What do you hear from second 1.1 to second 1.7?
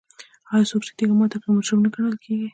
ماته کړي